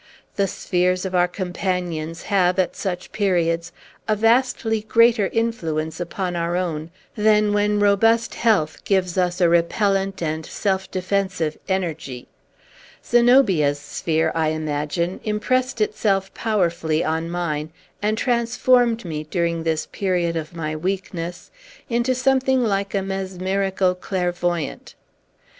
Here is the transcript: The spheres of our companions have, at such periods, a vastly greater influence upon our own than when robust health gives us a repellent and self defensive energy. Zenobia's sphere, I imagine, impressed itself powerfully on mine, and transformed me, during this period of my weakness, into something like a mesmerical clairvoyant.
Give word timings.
The 0.35 0.47
spheres 0.47 1.05
of 1.05 1.13
our 1.13 1.27
companions 1.27 2.23
have, 2.23 2.57
at 2.57 2.75
such 2.75 3.11
periods, 3.11 3.71
a 4.07 4.15
vastly 4.15 4.81
greater 4.81 5.27
influence 5.27 5.99
upon 5.99 6.35
our 6.35 6.55
own 6.55 6.89
than 7.15 7.53
when 7.53 7.79
robust 7.79 8.33
health 8.33 8.83
gives 8.83 9.15
us 9.15 9.39
a 9.39 9.47
repellent 9.47 10.19
and 10.23 10.43
self 10.43 10.89
defensive 10.89 11.55
energy. 11.69 12.27
Zenobia's 13.05 13.77
sphere, 13.77 14.31
I 14.33 14.47
imagine, 14.49 15.19
impressed 15.23 15.79
itself 15.81 16.33
powerfully 16.33 17.03
on 17.03 17.29
mine, 17.29 17.71
and 18.01 18.17
transformed 18.17 19.05
me, 19.05 19.25
during 19.25 19.61
this 19.61 19.85
period 19.85 20.35
of 20.35 20.55
my 20.55 20.75
weakness, 20.75 21.51
into 21.89 22.15
something 22.15 22.63
like 22.63 22.95
a 22.95 23.03
mesmerical 23.03 23.93
clairvoyant. 23.93 24.95